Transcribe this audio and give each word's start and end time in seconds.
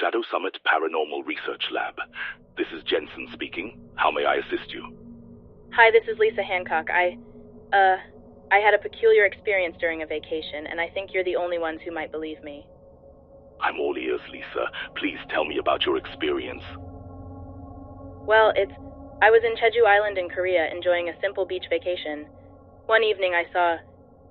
Shadow 0.00 0.20
Summit 0.30 0.58
Paranormal 0.66 1.24
Research 1.24 1.64
Lab. 1.72 1.96
This 2.58 2.66
is 2.76 2.82
Jensen 2.84 3.28
speaking. 3.32 3.80
How 3.94 4.10
may 4.10 4.24
I 4.24 4.36
assist 4.36 4.72
you? 4.72 4.84
Hi, 5.72 5.90
this 5.90 6.04
is 6.06 6.18
Lisa 6.18 6.42
Hancock. 6.42 6.88
I, 6.90 7.16
uh, 7.72 7.96
I 8.52 8.58
had 8.58 8.74
a 8.74 8.78
peculiar 8.78 9.24
experience 9.24 9.76
during 9.80 10.02
a 10.02 10.06
vacation, 10.06 10.66
and 10.68 10.80
I 10.80 10.88
think 10.92 11.10
you're 11.14 11.24
the 11.24 11.36
only 11.36 11.58
ones 11.58 11.80
who 11.84 11.92
might 11.92 12.12
believe 12.12 12.42
me. 12.44 12.66
I'm 13.60 13.80
all 13.80 13.96
ears, 13.96 14.20
Lisa. 14.30 14.68
Please 14.96 15.18
tell 15.30 15.46
me 15.46 15.56
about 15.58 15.86
your 15.86 15.96
experience. 15.96 16.62
Well, 18.28 18.52
it's. 18.54 18.72
I 19.22 19.30
was 19.32 19.40
in 19.48 19.56
Jeju 19.56 19.88
Island 19.88 20.18
in 20.18 20.28
Korea 20.28 20.68
enjoying 20.70 21.08
a 21.08 21.20
simple 21.22 21.46
beach 21.46 21.64
vacation. 21.70 22.26
One 22.84 23.02
evening 23.02 23.32
I 23.32 23.50
saw. 23.50 23.76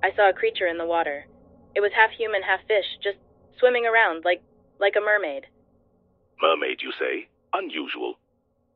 I 0.04 0.16
saw 0.16 0.30
a 0.30 0.34
creature 0.34 0.68
in 0.68 0.78
the 0.78 0.86
water. 0.86 1.26
It 1.74 1.82
was 1.82 1.92
half 1.96 2.12
human, 2.12 2.44
half 2.44 2.62
fish, 2.68 2.86
just 3.02 3.18
swimming 3.58 3.88
around 3.88 4.26
like. 4.26 4.44
like 4.80 4.94
a 4.96 5.02
mermaid. 5.02 5.48
Mermaid, 6.42 6.82
you 6.82 6.92
say? 7.00 7.28
Unusual. 7.54 8.20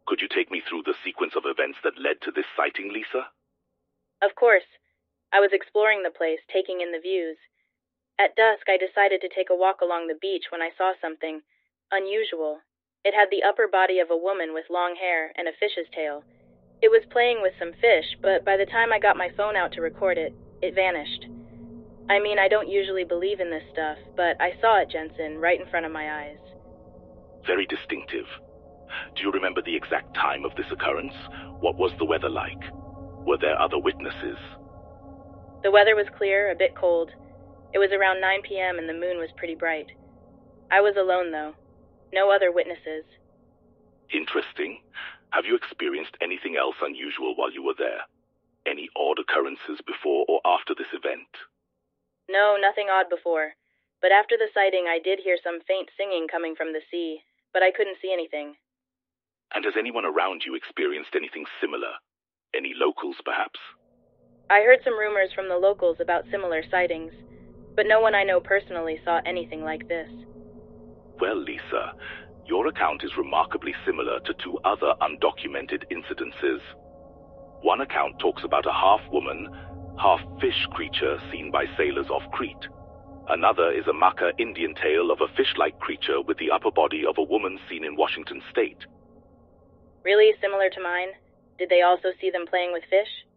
Could 0.08 0.22
you 0.22 0.28
take 0.28 0.50
me 0.50 0.62
through 0.62 0.84
the 0.84 0.98
sequence 1.04 1.34
of 1.36 1.44
events 1.46 1.78
that 1.84 2.00
led 2.00 2.22
to 2.24 2.32
this 2.32 2.48
sighting, 2.56 2.92
Lisa? 2.94 3.30
Of 4.22 4.36
course. 4.36 4.66
I 5.32 5.40
was 5.40 5.52
exploring 5.54 6.02
the 6.02 6.10
place, 6.10 6.40
taking 6.52 6.82
in 6.82 6.92
the 6.92 7.00
views. 7.00 7.38
At 8.18 8.36
dusk, 8.36 8.68
I 8.68 8.78
decided 8.78 9.22
to 9.22 9.30
take 9.30 9.50
a 9.50 9.56
walk 9.56 9.82
along 9.82 10.08
the 10.08 10.20
beach 10.20 10.52
when 10.52 10.62
I 10.62 10.72
saw 10.76 10.94
something 11.00 11.42
unusual. 11.92 12.60
It 13.06 13.14
had 13.14 13.30
the 13.30 13.44
upper 13.44 13.68
body 13.68 14.00
of 14.00 14.10
a 14.10 14.18
woman 14.18 14.54
with 14.54 14.70
long 14.70 14.96
hair 14.96 15.32
and 15.38 15.48
a 15.48 15.54
fish's 15.54 15.88
tail. 15.94 16.24
It 16.82 16.90
was 16.90 17.06
playing 17.12 17.42
with 17.42 17.54
some 17.60 17.74
fish, 17.74 18.18
but 18.22 18.44
by 18.44 18.58
the 18.58 18.66
time 18.66 18.92
I 18.92 19.00
got 19.00 19.16
my 19.16 19.30
phone 19.38 19.56
out 19.56 19.72
to 19.74 19.82
record 19.82 20.18
it, 20.18 20.34
it 20.62 20.76
vanished. 20.76 21.28
I 22.10 22.20
mean, 22.20 22.40
I 22.40 22.48
don't 22.48 22.68
usually 22.68 23.04
believe 23.04 23.40
in 23.40 23.52
this 23.52 23.64
stuff, 23.72 23.98
but 24.16 24.40
I 24.42 24.54
saw 24.60 24.82
it, 24.82 24.90
Jensen, 24.90 25.38
right 25.38 25.60
in 25.60 25.68
front 25.68 25.86
of 25.86 25.92
my 25.92 26.24
eyes. 26.24 26.40
Very 27.46 27.66
distinctive. 27.66 28.26
Do 29.16 29.22
you 29.22 29.32
remember 29.32 29.62
the 29.62 29.76
exact 29.76 30.14
time 30.16 30.46
of 30.46 30.56
this 30.56 30.72
occurrence? 30.72 31.14
What 31.60 31.78
was 31.78 31.92
the 31.98 32.06
weather 32.06 32.30
like? 32.30 32.62
Were 33.26 33.38
there 33.38 33.60
other 33.60 33.78
witnesses? 33.78 34.38
The 35.64 35.72
weather 35.72 35.96
was 35.96 36.08
clear, 36.18 36.52
a 36.52 36.56
bit 36.56 36.76
cold. 36.76 37.12
It 37.74 37.80
was 37.80 37.92
around 37.92 38.22
9 38.22 38.42
p.m. 38.48 38.80
and 38.80 38.90
the 38.90 38.94
moon 38.94 39.18
was 39.18 39.30
pretty 39.38 39.56
bright. 39.56 39.92
I 40.72 40.82
was 40.82 40.96
alone, 40.98 41.32
though. 41.32 41.54
No 42.14 42.32
other 42.32 42.52
witnesses. 42.52 43.06
Interesting. 44.12 44.82
Have 45.32 45.46
you 45.46 45.56
experienced 45.56 46.18
anything 46.22 46.58
else 46.58 46.76
unusual 46.82 47.36
while 47.36 47.52
you 47.52 47.62
were 47.64 47.78
there? 47.78 48.10
Any 48.66 48.90
odd 48.98 49.20
occurrences 49.20 49.82
before 49.86 50.26
or 50.28 50.42
after 50.46 50.74
this 50.74 50.90
event? 50.94 51.30
No, 52.28 52.58
nothing 52.60 52.90
odd 52.90 53.10
before. 53.10 53.54
But 54.02 54.12
after 54.12 54.38
the 54.38 54.50
sighting, 54.54 54.86
I 54.88 54.98
did 54.98 55.20
hear 55.20 55.38
some 55.38 55.62
faint 55.68 55.90
singing 55.98 56.28
coming 56.28 56.56
from 56.56 56.74
the 56.74 56.82
sea, 56.90 57.22
but 57.54 57.64
I 57.64 57.72
couldn't 57.76 57.98
see 58.02 58.12
anything. 58.14 58.56
And 59.54 59.66
has 59.66 59.74
anyone 59.78 60.06
around 60.06 60.44
you 60.46 60.56
experienced 60.56 61.16
anything 61.16 61.46
similar? 61.60 61.98
Any 62.56 62.74
locals, 62.76 63.18
perhaps? 63.26 63.60
I 64.50 64.62
heard 64.62 64.80
some 64.84 64.98
rumors 64.98 65.30
from 65.34 65.48
the 65.48 65.58
locals 65.58 65.98
about 66.00 66.26
similar 66.32 66.64
sightings, 66.70 67.14
but 67.76 67.86
no 67.88 68.00
one 68.02 68.16
I 68.16 68.24
know 68.24 68.40
personally 68.40 69.00
saw 69.06 69.22
anything 69.26 69.64
like 69.64 69.88
this. 69.88 70.10
Well, 71.20 71.38
Lisa, 71.38 71.94
your 72.46 72.68
account 72.68 73.04
is 73.04 73.12
remarkably 73.18 73.74
similar 73.86 74.20
to 74.22 74.34
two 74.44 74.58
other 74.66 74.94
undocumented 75.02 75.84
incidences. 75.92 76.62
One 77.62 77.82
account 77.82 78.18
talks 78.20 78.44
about 78.44 78.66
a 78.66 78.74
half 78.74 79.02
woman, 79.12 79.50
half 80.00 80.20
fish 80.42 80.66
creature 80.72 81.20
seen 81.32 81.52
by 81.52 81.66
sailors 81.78 82.10
off 82.10 82.24
Crete. 82.32 82.68
Another 83.30 83.72
is 83.72 83.86
a 83.86 83.94
Makah 83.94 84.34
Indian 84.40 84.74
tale 84.74 85.12
of 85.12 85.22
a 85.22 85.32
fish 85.38 85.54
like 85.56 85.78
creature 85.78 86.20
with 86.20 86.40
the 86.40 86.50
upper 86.50 86.72
body 86.72 87.06
of 87.06 87.20
a 87.20 87.24
woman 87.24 87.60
seen 87.70 87.86
in 87.86 87.96
Washington 87.96 88.42
state. 88.50 88.88
Really 90.04 90.34
similar 90.42 90.70
to 90.72 90.82
mine? 90.82 91.10
Did 91.60 91.70
they 91.70 91.84
also 91.84 92.10
see 92.20 92.32
them 92.32 92.48
playing 92.50 92.74
with 92.74 92.90
fish? 92.90 93.30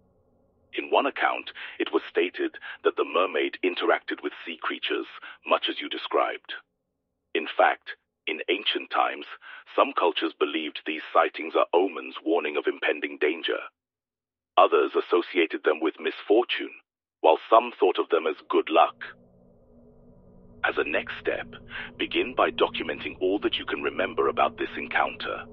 In 0.73 0.89
one 0.89 1.05
account, 1.05 1.53
it 1.79 1.93
was 1.93 2.01
stated 2.09 2.57
that 2.85 2.97
the 2.97 3.05
mermaid 3.05 3.59
interacted 3.63 4.23
with 4.23 4.33
sea 4.47 4.57
creatures, 4.63 5.05
much 5.47 5.69
as 5.69 5.77
you 5.79 5.91
described. 5.91 6.55
In 7.35 7.47
fact, 7.47 8.01
in 8.27 8.41
ancient 8.49 8.89
times, 8.89 9.27
some 9.77 9.93
cultures 9.93 10.33
believed 10.33 10.81
these 10.87 11.05
sightings 11.13 11.53
are 11.55 11.69
omens 11.75 12.15
warning 12.25 12.57
of 12.57 12.65
impending 12.67 13.19
danger. 13.21 13.61
Others 14.57 14.93
associated 14.97 15.65
them 15.65 15.81
with 15.85 16.01
misfortune, 16.01 16.81
while 17.21 17.39
some 17.51 17.73
thought 17.79 17.99
of 17.99 18.09
them 18.09 18.27
as 18.27 18.41
good 18.49 18.71
luck. 18.71 18.97
As 20.65 20.75
a 20.79 20.89
next 20.89 21.15
step, 21.21 21.47
begin 21.99 22.35
by 22.37 22.51
documenting 22.51 23.17
all 23.21 23.39
that 23.41 23.59
you 23.59 23.65
can 23.65 23.83
remember 23.83 24.29
about 24.29 24.59
this 24.59 24.71
encounter, 24.77 25.45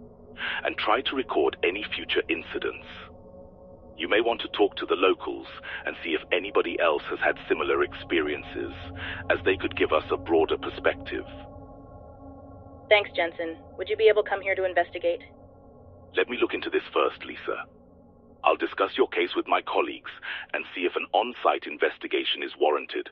and 0.64 0.78
try 0.78 1.02
to 1.02 1.16
record 1.16 1.58
any 1.64 1.84
future 1.96 2.22
incidents. 2.30 2.86
You 3.97 4.08
may 4.08 4.22
want 4.22 4.40
to 4.42 4.47
talk 4.50 4.75
to 4.78 4.86
the 4.86 4.96
locals 4.96 5.47
and 5.86 5.96
see 6.03 6.12
if 6.12 6.22
anybody 6.31 6.80
else 6.80 7.02
has 7.09 7.20
had 7.20 7.36
similar 7.50 7.84
experiences, 7.84 8.72
as 9.30 9.40
they 9.44 9.58
could 9.58 9.75
give 9.75 9.92
us 9.92 10.06
a 10.12 10.18
broader 10.18 10.58
perspective. 10.58 11.26
Thanks, 12.88 13.09
Jensen. 13.16 13.58
Would 13.78 13.90
you 13.90 13.97
be 13.97 14.08
able 14.09 14.24
to 14.24 14.30
come 14.30 14.41
here 14.41 14.56
to 14.56 14.66
investigate? 14.66 15.22
Let 16.16 16.30
me 16.30 16.38
look 16.40 16.53
into 16.53 16.70
this 16.70 16.86
first, 16.94 17.26
Lisa. 17.26 17.66
I'll 18.44 18.56
discuss 18.56 18.91
your 18.96 19.09
case 19.09 19.36
with 19.36 19.47
my 19.47 19.62
colleagues 19.62 20.12
and 20.53 20.64
see 20.74 20.81
if 20.81 20.96
an 20.96 21.06
on 21.14 21.34
site 21.44 21.66
investigation 21.68 22.41
is 22.41 22.56
warranted. 22.59 23.09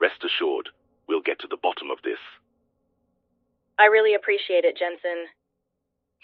Rest 0.00 0.24
assured, 0.24 0.70
we'll 1.08 1.22
get 1.22 1.38
to 1.40 1.48
the 1.48 1.60
bottom 1.60 1.90
of 1.90 1.98
this. 2.02 2.20
I 3.78 3.86
really 3.86 4.14
appreciate 4.14 4.64
it, 4.64 4.78
Jensen. 4.78 5.26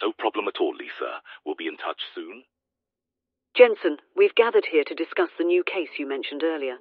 No 0.02 0.12
problem 0.16 0.46
at 0.48 0.60
all, 0.60 0.74
Lisa. 0.74 1.20
We'll 1.44 1.58
be 1.58 1.66
in 1.66 1.76
touch 1.76 2.00
soon. 2.14 2.44
Jensen, 3.56 3.98
we've 4.16 4.34
gathered 4.34 4.66
here 4.70 4.84
to 4.86 4.94
discuss 4.94 5.28
the 5.36 5.44
new 5.44 5.64
case 5.64 5.98
you 5.98 6.08
mentioned 6.08 6.42
earlier. 6.44 6.76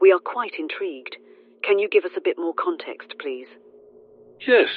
We 0.00 0.12
are 0.12 0.18
quite 0.18 0.54
intrigued. 0.58 1.16
Can 1.62 1.78
you 1.78 1.88
give 1.88 2.04
us 2.04 2.16
a 2.16 2.20
bit 2.20 2.36
more 2.38 2.54
context, 2.54 3.14
please? 3.20 3.46
Yes, 4.46 4.68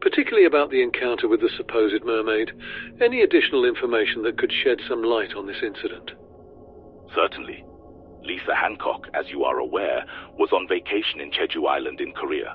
particularly 0.00 0.46
about 0.46 0.70
the 0.70 0.82
encounter 0.82 1.28
with 1.28 1.40
the 1.40 1.50
supposed 1.56 2.04
mermaid. 2.04 2.52
Any 3.00 3.22
additional 3.22 3.64
information 3.64 4.22
that 4.22 4.38
could 4.38 4.52
shed 4.52 4.78
some 4.88 5.02
light 5.02 5.34
on 5.34 5.46
this 5.46 5.62
incident? 5.62 6.12
Certainly. 7.14 7.64
Lisa 8.22 8.54
Hancock, 8.54 9.06
as 9.14 9.26
you 9.28 9.44
are 9.44 9.58
aware, 9.58 10.04
was 10.38 10.50
on 10.52 10.68
vacation 10.68 11.20
in 11.20 11.30
Jeju 11.30 11.68
Island 11.68 12.00
in 12.00 12.12
Korea. 12.12 12.54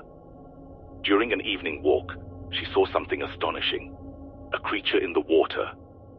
During 1.02 1.32
an 1.32 1.40
evening 1.40 1.82
walk, 1.82 2.12
she 2.52 2.66
saw 2.72 2.86
something 2.92 3.22
astonishing. 3.22 3.96
A 4.54 4.58
creature 4.58 4.98
in 4.98 5.12
the 5.12 5.20
water, 5.20 5.72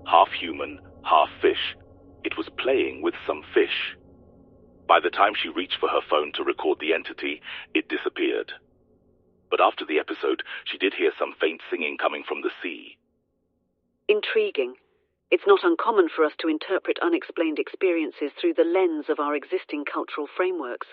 half 0.07 0.29
human, 0.31 0.79
half 1.03 1.29
fish. 1.41 1.75
It 2.23 2.37
was 2.37 2.49
playing 2.57 3.01
with 3.01 3.13
some 3.27 3.43
fish. 3.53 3.95
By 4.87 4.99
the 4.99 5.09
time 5.09 5.33
she 5.35 5.49
reached 5.49 5.77
for 5.79 5.89
her 5.89 6.01
phone 6.09 6.31
to 6.33 6.43
record 6.43 6.79
the 6.79 6.93
entity, 6.93 7.41
it 7.73 7.87
disappeared. 7.87 8.51
But 9.49 9.61
after 9.61 9.85
the 9.85 9.99
episode, 9.99 10.43
she 10.65 10.77
did 10.77 10.93
hear 10.93 11.11
some 11.17 11.33
faint 11.39 11.61
singing 11.69 11.97
coming 11.97 12.23
from 12.27 12.41
the 12.41 12.51
sea. 12.61 12.97
Intriguing. 14.07 14.75
It's 15.33 15.47
not 15.47 15.63
uncommon 15.63 16.09
for 16.09 16.23
us 16.23 16.33
to 16.41 16.47
interpret 16.47 16.99
unexplained 17.01 17.57
experiences 17.57 18.29
through 18.39 18.53
the 18.53 18.63
lens 18.63 19.09
of 19.09 19.19
our 19.19 19.33
existing 19.33 19.83
cultural 19.83 20.27
frameworks. 20.37 20.85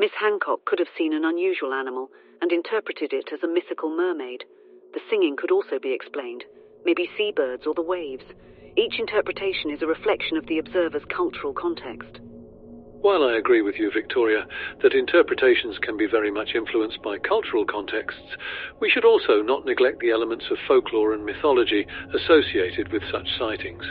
Miss 0.00 0.10
Hancock 0.18 0.64
could 0.64 0.80
have 0.80 0.88
seen 0.98 1.12
an 1.12 1.24
unusual 1.24 1.72
animal 1.72 2.10
and 2.42 2.50
interpreted 2.50 3.12
it 3.12 3.32
as 3.32 3.44
a 3.44 3.46
mythical 3.46 3.96
mermaid. 3.96 4.42
The 4.92 4.98
singing 5.08 5.36
could 5.36 5.52
also 5.52 5.78
be 5.78 5.92
explained, 5.92 6.42
maybe 6.84 7.08
seabirds 7.16 7.64
or 7.64 7.74
the 7.74 7.80
waves. 7.80 8.24
Each 8.76 8.98
interpretation 8.98 9.70
is 9.70 9.82
a 9.82 9.86
reflection 9.86 10.36
of 10.36 10.46
the 10.46 10.58
observer's 10.58 11.04
cultural 11.04 11.54
context. 11.54 12.18
While 13.02 13.24
I 13.24 13.36
agree 13.36 13.62
with 13.62 13.76
you, 13.78 13.90
Victoria, 13.92 14.46
that 14.82 14.94
interpretations 14.94 15.78
can 15.78 15.96
be 15.96 16.06
very 16.06 16.30
much 16.30 16.54
influenced 16.54 17.02
by 17.02 17.18
cultural 17.18 17.64
contexts, 17.64 18.36
we 18.80 18.90
should 18.90 19.04
also 19.04 19.42
not 19.42 19.64
neglect 19.64 20.00
the 20.00 20.10
elements 20.10 20.46
of 20.50 20.58
folklore 20.66 21.12
and 21.12 21.24
mythology 21.24 21.86
associated 22.14 22.90
with 22.92 23.02
such 23.12 23.28
sightings. 23.38 23.84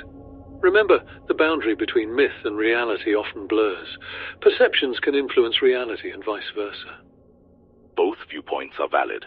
Remember, 0.61 1.03
the 1.27 1.33
boundary 1.33 1.75
between 1.75 2.15
myth 2.15 2.43
and 2.43 2.57
reality 2.57 3.13
often 3.13 3.47
blurs. 3.47 3.97
Perceptions 4.41 4.99
can 4.99 5.13
influence 5.13 5.61
reality 5.61 6.11
and 6.11 6.25
vice 6.25 6.49
versa. 6.55 6.99
Both 7.95 8.17
viewpoints 8.29 8.75
are 8.79 8.89
valid. 8.89 9.25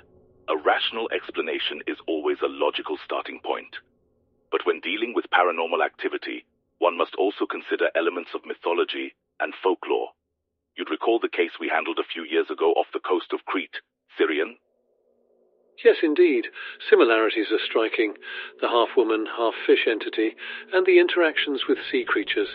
A 0.48 0.56
rational 0.56 1.08
explanation 1.14 1.80
is 1.86 1.96
always 2.06 2.38
a 2.42 2.48
logical 2.48 2.98
starting 3.04 3.40
point. 3.44 3.76
But 4.50 4.66
when 4.66 4.80
dealing 4.80 5.14
with 5.14 5.30
paranormal 5.30 5.84
activity, 5.84 6.44
one 6.78 6.98
must 6.98 7.14
also 7.14 7.46
consider 7.46 7.90
elements 7.94 8.30
of 8.34 8.44
mythology 8.44 9.14
and 9.40 9.54
folklore. 9.62 10.10
You'd 10.76 10.90
recall 10.90 11.18
the 11.18 11.28
case 11.28 11.58
we 11.58 11.68
handled 11.68 11.98
a 11.98 12.06
few 12.12 12.24
years 12.24 12.46
ago 12.50 12.72
off 12.72 12.86
the 12.92 13.00
coast 13.00 13.32
of 13.32 13.44
Crete, 13.44 13.80
Syrian? 14.16 14.56
Yes, 15.84 15.96
indeed. 16.02 16.46
Similarities 16.90 17.52
are 17.52 17.64
striking. 17.64 18.14
The 18.60 18.68
half 18.68 18.96
woman, 18.96 19.26
half 19.26 19.54
fish 19.66 19.86
entity, 19.86 20.34
and 20.72 20.84
the 20.86 20.98
interactions 20.98 21.62
with 21.68 21.78
sea 21.90 22.04
creatures. 22.04 22.48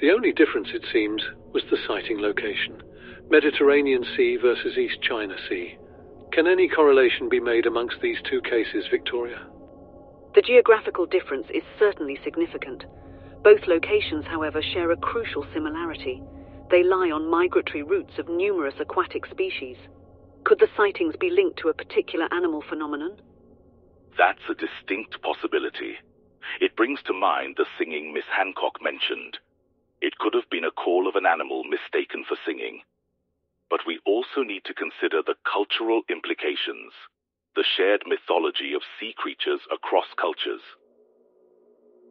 The 0.00 0.10
only 0.10 0.32
difference, 0.32 0.68
it 0.72 0.84
seems, 0.92 1.22
was 1.52 1.64
the 1.70 1.78
sighting 1.86 2.20
location 2.20 2.82
Mediterranean 3.30 4.04
Sea 4.16 4.36
versus 4.36 4.78
East 4.78 5.02
China 5.02 5.34
Sea. 5.48 5.76
Can 6.32 6.46
any 6.46 6.68
correlation 6.68 7.28
be 7.28 7.40
made 7.40 7.66
amongst 7.66 8.00
these 8.00 8.18
two 8.28 8.40
cases, 8.42 8.86
Victoria? 8.90 9.46
The 10.34 10.42
geographical 10.42 11.06
difference 11.06 11.46
is 11.52 11.62
certainly 11.78 12.18
significant. 12.22 12.84
Both 13.42 13.66
locations, 13.66 14.26
however, 14.26 14.60
share 14.62 14.90
a 14.90 14.96
crucial 14.96 15.46
similarity. 15.54 16.22
They 16.70 16.82
lie 16.82 17.10
on 17.10 17.30
migratory 17.30 17.82
routes 17.82 18.18
of 18.18 18.28
numerous 18.28 18.74
aquatic 18.80 19.26
species. 19.26 19.76
Could 20.44 20.58
the 20.58 20.68
sightings 20.76 21.14
be 21.16 21.30
linked 21.30 21.58
to 21.60 21.68
a 21.68 21.74
particular 21.74 22.28
animal 22.32 22.62
phenomenon? 22.68 23.20
That's 24.18 24.42
a 24.50 24.54
distinct 24.54 25.22
possibility. 25.22 25.96
It 26.60 26.76
brings 26.76 27.00
to 27.04 27.12
mind 27.12 27.54
the 27.56 27.66
singing 27.78 28.12
Miss 28.12 28.26
Hancock 28.26 28.82
mentioned. 28.82 29.38
It 30.00 30.18
could 30.18 30.34
have 30.34 30.48
been 30.50 30.64
a 30.64 30.70
call 30.70 31.08
of 31.08 31.14
an 31.14 31.26
animal 31.26 31.64
mistaken 31.64 32.24
for 32.26 32.36
singing. 32.44 32.82
But 33.70 33.86
we 33.86 34.00
also 34.04 34.42
need 34.42 34.64
to 34.64 34.74
consider 34.74 35.22
the 35.22 35.36
cultural 35.44 36.02
implications, 36.08 36.92
the 37.54 37.64
shared 37.76 38.02
mythology 38.06 38.72
of 38.74 38.82
sea 38.98 39.14
creatures 39.16 39.60
across 39.70 40.06
cultures. 40.16 40.62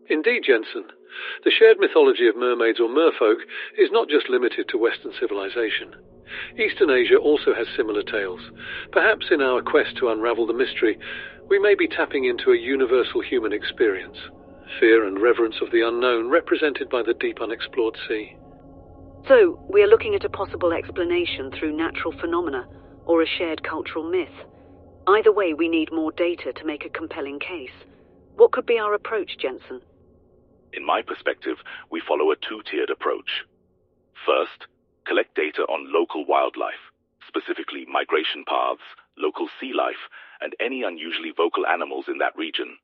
Indeed, 0.10 0.44
Jensen. 0.46 0.86
The 1.44 1.52
shared 1.52 1.80
mythology 1.80 2.28
of 2.28 2.36
mermaids 2.36 2.80
or 2.80 2.90
merfolk 2.90 3.42
is 3.78 3.92
not 3.92 4.10
just 4.10 4.30
limited 4.30 4.70
to 4.70 4.78
Western 4.78 5.14
civilization. 5.20 5.96
Eastern 6.58 6.90
Asia 6.90 7.18
also 7.18 7.54
has 7.54 7.68
similar 7.76 8.04
tales. 8.04 8.42
Perhaps 8.92 9.28
in 9.32 9.42
our 9.42 9.62
quest 9.62 9.98
to 9.98 10.10
unravel 10.10 10.46
the 10.46 10.54
mystery, 10.54 10.98
we 11.50 11.60
may 11.60 11.76
be 11.76 11.88
tapping 11.88 12.26
into 12.26 12.52
a 12.52 12.58
universal 12.58 13.22
human 13.22 13.54
experience 13.54 14.18
fear 14.80 15.06
and 15.06 15.22
reverence 15.22 15.56
of 15.62 15.72
the 15.72 15.82
unknown 15.82 16.30
represented 16.30 16.90
by 16.90 17.02
the 17.02 17.14
deep 17.14 17.42
unexplored 17.42 17.98
sea. 18.08 18.36
So, 19.28 19.60
we 19.70 19.82
are 19.82 19.88
looking 19.88 20.16
at 20.16 20.26
a 20.26 20.30
possible 20.30 20.72
explanation 20.72 21.52
through 21.52 21.76
natural 21.76 22.14
phenomena 22.20 22.68
or 23.06 23.22
a 23.22 23.28
shared 23.38 23.64
cultural 23.64 24.10
myth. 24.10 24.46
Either 25.08 25.32
way, 25.32 25.54
we 25.54 25.68
need 25.68 25.92
more 25.92 26.12
data 26.12 26.54
to 26.54 26.66
make 26.66 26.86
a 26.86 26.90
compelling 26.90 27.40
case. 27.40 27.72
What 28.36 28.52
could 28.52 28.66
be 28.66 28.78
our 28.78 28.94
approach, 28.94 29.38
Jensen? 29.42 29.82
In 30.74 30.86
my 30.86 31.02
perspective, 31.02 31.58
we 31.92 32.02
follow 32.02 32.32
a 32.32 32.36
two 32.36 32.62
tiered 32.70 32.90
approach. 32.90 33.46
First, 34.26 34.68
collect 35.06 35.36
data 35.36 35.64
on 35.64 35.94
local 35.94 36.26
wildlife, 36.26 36.92
specifically 37.28 37.86
migration 37.88 38.44
paths, 38.48 38.84
local 39.18 39.48
sea 39.60 39.72
life, 39.74 40.10
and 40.42 40.54
any 40.60 40.84
unusually 40.84 41.32
vocal 41.36 41.66
animals 41.66 42.06
in 42.08 42.18
that 42.20 42.36
region. 42.36 42.78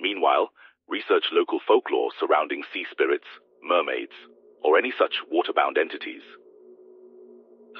Meanwhile, 0.00 0.50
research 0.88 1.26
local 1.32 1.60
folklore 1.66 2.10
surrounding 2.18 2.62
sea 2.72 2.84
spirits, 2.90 3.28
mermaids, 3.62 4.16
or 4.62 4.76
any 4.76 4.92
such 4.98 5.22
waterbound 5.32 5.78
entities. 5.78 6.22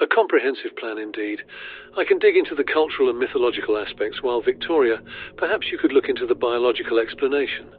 A 0.01 0.07
comprehensive 0.07 0.75
plan 0.77 0.97
indeed. 0.97 1.43
I 1.97 2.05
can 2.05 2.17
dig 2.17 2.37
into 2.37 2.55
the 2.55 2.63
cultural 2.63 3.09
and 3.09 3.19
mythological 3.19 3.77
aspects, 3.77 4.23
while 4.23 4.41
Victoria, 4.41 5.01
perhaps 5.37 5.67
you 5.71 5.77
could 5.77 5.91
look 5.91 6.09
into 6.09 6.25
the 6.25 6.33
biological 6.33 6.97
explanation. 6.97 7.69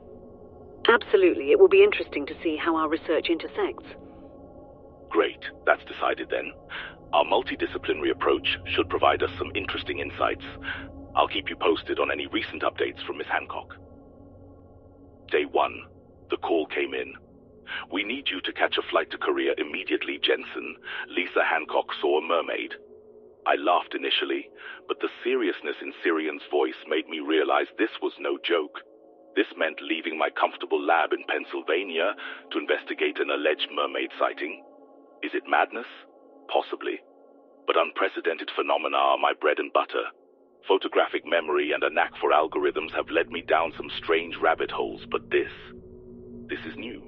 Absolutely. 0.89 1.53
It 1.53 1.59
will 1.59 1.69
be 1.69 1.83
interesting 1.83 2.27
to 2.27 2.35
see 2.43 2.57
how 2.57 2.77
our 2.77 2.89
research 2.89 3.29
intersects. 3.29 3.85
Great, 5.11 5.41
that's 5.67 5.85
decided 5.85 6.29
then. 6.31 6.53
Our 7.13 7.25
multidisciplinary 7.25 8.11
approach 8.11 8.59
should 8.75 8.89
provide 8.89 9.23
us 9.23 9.31
some 9.39 9.53
interesting 9.55 9.99
insights. 9.99 10.45
I'll 11.15 11.29
keep 11.29 11.51
you 11.51 11.57
posted 11.57 11.99
on 11.99 12.11
any 12.11 12.27
recent 12.27 12.63
updates 12.63 13.05
from 13.07 13.19
Miss 13.19 13.27
Hancock. 13.29 13.75
Day 15.31 15.45
one. 15.45 15.83
The 16.31 16.39
call 16.39 16.67
came 16.67 16.95
in. 16.95 17.13
We 17.93 18.05
need 18.05 18.29
you 18.31 18.41
to 18.41 18.53
catch 18.53 18.77
a 18.79 18.91
flight 18.91 19.11
to 19.11 19.19
Korea 19.19 19.53
immediately, 19.59 20.19
Jensen. 20.23 20.77
Lisa 21.09 21.45
Hancock 21.45 21.87
saw 22.01 22.19
a 22.19 22.27
mermaid. 22.27 22.73
I 23.47 23.57
laughed 23.57 23.95
initially, 23.95 24.49
but 24.89 25.01
the 25.01 25.11
seriousness 25.23 25.77
in 25.83 25.93
Syrian's 26.03 26.43
voice 26.51 26.79
made 26.89 27.09
me 27.09 27.21
realize 27.21 27.67
this 27.77 27.93
was 28.01 28.13
no 28.19 28.39
joke. 28.39 28.81
This 29.35 29.49
meant 29.57 29.81
leaving 29.81 30.19
my 30.19 30.29
comfortable 30.29 30.81
lab 30.81 31.13
in 31.13 31.25
Pennsylvania 31.25 32.15
to 32.53 32.59
investigate 32.59 33.19
an 33.19 33.31
alleged 33.31 33.69
mermaid 33.73 34.11
sighting. 34.19 34.63
Is 35.23 35.33
it 35.35 35.49
madness? 35.49 35.87
Possibly. 36.53 37.01
But 37.67 37.79
unprecedented 37.79 38.51
phenomena 38.55 38.97
are 38.97 39.19
my 39.19 39.33
bread 39.41 39.59
and 39.59 39.73
butter. 39.73 40.13
Photographic 40.69 41.25
memory 41.25 41.73
and 41.73 41.83
a 41.83 41.91
knack 41.91 42.13
for 42.21 42.31
algorithms 42.31 42.93
have 42.93 43.11
led 43.11 43.31
me 43.31 43.43
down 43.43 43.73
some 43.77 43.91
strange 43.97 44.37
rabbit 44.37 44.71
holes, 44.71 45.07
but 45.11 45.31
this, 45.31 45.51
this 46.49 46.61
is 46.67 46.77
new. 46.77 47.03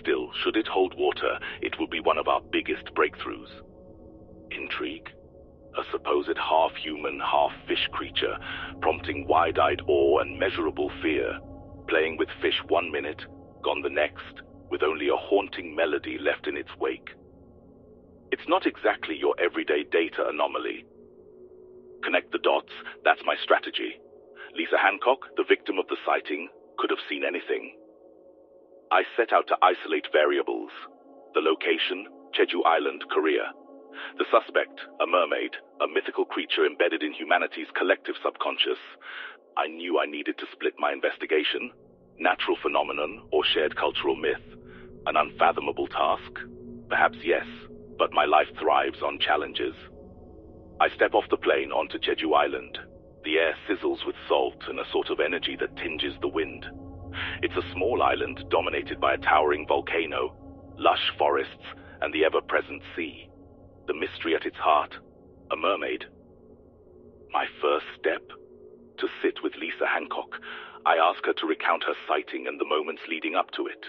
Still, 0.00 0.32
should 0.42 0.56
it 0.56 0.66
hold 0.66 0.94
water, 0.98 1.38
it 1.60 1.78
will 1.78 1.86
be 1.86 2.00
one 2.00 2.18
of 2.18 2.26
our 2.26 2.40
biggest 2.50 2.86
breakthroughs. 2.94 3.48
Intrigue? 4.50 5.08
A 5.78 5.84
supposed 5.90 6.36
half-human, 6.36 7.20
half-fish 7.20 7.88
creature, 7.92 8.36
prompting 8.80 9.26
wide-eyed 9.26 9.80
awe 9.86 10.18
and 10.18 10.38
measurable 10.38 10.90
fear, 11.00 11.38
playing 11.92 12.16
with 12.16 12.28
fish 12.40 12.56
one 12.68 12.90
minute, 12.90 13.20
gone 13.62 13.82
the 13.82 13.90
next, 13.92 14.40
with 14.70 14.82
only 14.82 15.08
a 15.08 15.24
haunting 15.28 15.76
melody 15.76 16.16
left 16.16 16.46
in 16.46 16.56
its 16.56 16.70
wake. 16.80 17.10
It's 18.30 18.48
not 18.48 18.64
exactly 18.64 19.14
your 19.14 19.36
everyday 19.38 19.84
data 19.92 20.24
anomaly. 20.26 20.86
Connect 22.02 22.32
the 22.32 22.40
dots, 22.40 22.72
that's 23.04 23.20
my 23.26 23.36
strategy. 23.44 24.00
Lisa 24.56 24.80
Hancock, 24.80 25.20
the 25.36 25.44
victim 25.46 25.76
of 25.76 25.84
the 25.88 26.00
sighting, 26.00 26.48
could 26.78 26.88
have 26.88 27.04
seen 27.10 27.28
anything. 27.28 27.76
I 28.90 29.04
set 29.14 29.34
out 29.34 29.44
to 29.48 29.60
isolate 29.60 30.08
variables. 30.16 30.72
The 31.34 31.44
location, 31.44 32.08
Jeju 32.32 32.64
Island, 32.64 33.04
Korea. 33.12 33.52
The 34.16 34.24
suspect, 34.32 34.80
a 34.96 35.06
mermaid, 35.06 35.52
a 35.84 35.92
mythical 35.92 36.24
creature 36.24 36.64
embedded 36.64 37.02
in 37.02 37.12
humanity's 37.12 37.68
collective 37.76 38.16
subconscious. 38.24 38.80
I 39.56 39.66
knew 39.66 39.98
I 39.98 40.06
needed 40.06 40.38
to 40.38 40.46
split 40.52 40.74
my 40.78 40.92
investigation. 40.92 41.70
Natural 42.18 42.56
phenomenon 42.62 43.22
or 43.30 43.44
shared 43.44 43.76
cultural 43.76 44.16
myth. 44.16 44.42
An 45.06 45.16
unfathomable 45.16 45.88
task? 45.88 46.32
Perhaps 46.88 47.18
yes, 47.22 47.46
but 47.98 48.12
my 48.12 48.24
life 48.24 48.48
thrives 48.58 49.02
on 49.02 49.18
challenges. 49.18 49.74
I 50.80 50.88
step 50.90 51.14
off 51.14 51.28
the 51.30 51.36
plane 51.36 51.70
onto 51.70 51.98
Jeju 51.98 52.34
Island. 52.34 52.78
The 53.24 53.38
air 53.38 53.54
sizzles 53.68 54.06
with 54.06 54.16
salt 54.26 54.62
and 54.68 54.80
a 54.80 54.90
sort 54.90 55.10
of 55.10 55.20
energy 55.20 55.56
that 55.60 55.76
tinges 55.76 56.14
the 56.20 56.28
wind. 56.28 56.66
It's 57.42 57.56
a 57.56 57.72
small 57.72 58.02
island 58.02 58.44
dominated 58.48 59.00
by 59.00 59.14
a 59.14 59.18
towering 59.18 59.66
volcano, 59.68 60.34
lush 60.78 61.12
forests, 61.18 61.66
and 62.00 62.12
the 62.12 62.24
ever-present 62.24 62.82
sea. 62.96 63.28
The 63.86 63.94
mystery 63.94 64.34
at 64.34 64.46
its 64.46 64.56
heart, 64.56 64.94
a 65.50 65.56
mermaid. 65.56 66.06
My 67.32 67.46
first 67.60 67.86
step? 67.98 68.22
To 68.98 69.08
sit 69.20 69.42
with 69.42 69.54
Lisa 69.56 69.86
Hancock. 69.86 70.38
I 70.86 70.96
ask 70.96 71.24
her 71.26 71.32
to 71.32 71.46
recount 71.46 71.84
her 71.84 71.94
sighting 72.06 72.46
and 72.46 72.60
the 72.60 72.64
moments 72.64 73.02
leading 73.08 73.34
up 73.34 73.50
to 73.52 73.66
it. 73.66 73.86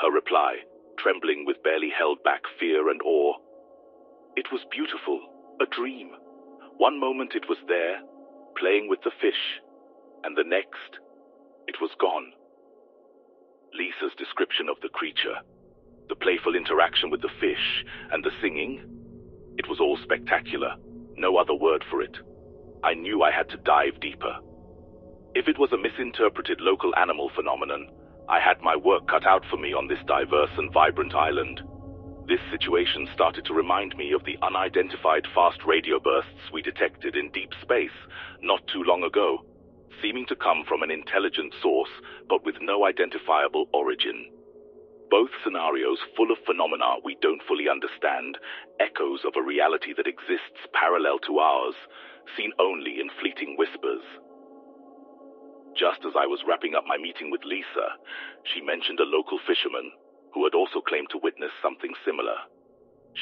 Her 0.00 0.10
reply, 0.10 0.58
trembling 0.98 1.44
with 1.46 1.62
barely 1.62 1.90
held 1.90 2.22
back 2.22 2.42
fear 2.58 2.90
and 2.90 3.00
awe. 3.02 3.34
It 4.36 4.46
was 4.52 4.60
beautiful, 4.70 5.20
a 5.60 5.66
dream. 5.66 6.10
One 6.76 7.00
moment 7.00 7.34
it 7.34 7.48
was 7.48 7.58
there, 7.66 8.00
playing 8.58 8.88
with 8.88 9.00
the 9.02 9.10
fish, 9.20 9.60
and 10.24 10.36
the 10.36 10.44
next, 10.44 11.00
it 11.66 11.76
was 11.80 11.90
gone. 11.98 12.32
Lisa's 13.72 14.14
description 14.18 14.68
of 14.68 14.76
the 14.82 14.90
creature, 14.90 15.40
the 16.08 16.16
playful 16.16 16.54
interaction 16.54 17.10
with 17.10 17.22
the 17.22 17.32
fish, 17.40 17.84
and 18.12 18.24
the 18.24 18.30
singing, 18.40 18.82
it 19.58 19.68
was 19.68 19.80
all 19.80 19.98
spectacular. 20.02 20.76
No 21.16 21.36
other 21.36 21.54
word 21.54 21.84
for 21.90 22.02
it. 22.02 22.16
I 22.86 22.94
knew 22.94 23.24
I 23.24 23.32
had 23.32 23.48
to 23.50 23.56
dive 23.56 23.98
deeper. 23.98 24.38
If 25.34 25.48
it 25.48 25.58
was 25.58 25.72
a 25.72 25.76
misinterpreted 25.76 26.60
local 26.60 26.94
animal 26.94 27.32
phenomenon, 27.34 27.90
I 28.28 28.38
had 28.38 28.62
my 28.62 28.76
work 28.76 29.08
cut 29.08 29.26
out 29.26 29.42
for 29.50 29.56
me 29.56 29.74
on 29.74 29.88
this 29.88 29.98
diverse 30.06 30.54
and 30.56 30.72
vibrant 30.72 31.12
island. 31.12 31.62
This 32.28 32.38
situation 32.48 33.08
started 33.12 33.44
to 33.46 33.54
remind 33.54 33.96
me 33.96 34.12
of 34.12 34.22
the 34.22 34.38
unidentified 34.40 35.26
fast 35.34 35.58
radio 35.66 35.98
bursts 35.98 36.52
we 36.52 36.62
detected 36.62 37.16
in 37.16 37.32
deep 37.32 37.50
space 37.60 37.98
not 38.40 38.62
too 38.68 38.84
long 38.84 39.02
ago, 39.02 39.42
seeming 40.00 40.26
to 40.26 40.36
come 40.36 40.62
from 40.62 40.84
an 40.84 40.92
intelligent 40.92 41.54
source 41.60 41.90
but 42.28 42.44
with 42.44 42.54
no 42.60 42.86
identifiable 42.86 43.66
origin. 43.74 44.30
Both 45.10 45.30
scenarios 45.42 45.98
full 46.16 46.30
of 46.30 46.38
phenomena 46.46 47.02
we 47.04 47.16
don't 47.20 47.42
fully 47.48 47.68
understand, 47.68 48.38
echoes 48.78 49.26
of 49.26 49.34
a 49.34 49.42
reality 49.42 49.92
that 49.96 50.06
exists 50.06 50.70
parallel 50.72 51.18
to 51.26 51.38
ours, 51.38 51.74
seen 52.36 52.52
only 52.58 53.00
in 53.00 53.08
fleeting 53.20 53.56
whispers. 53.58 54.04
Just 55.76 56.00
as 56.06 56.16
I 56.16 56.26
was 56.26 56.40
wrapping 56.48 56.74
up 56.74 56.84
my 56.86 56.96
meeting 56.96 57.30
with 57.30 57.44
Lisa, 57.44 58.00
she 58.54 58.60
mentioned 58.60 58.98
a 59.00 59.04
local 59.04 59.38
fisherman 59.46 59.92
who 60.32 60.44
had 60.44 60.54
also 60.54 60.80
claimed 60.80 61.08
to 61.10 61.20
witness 61.22 61.52
something 61.62 61.92
similar. 62.04 62.36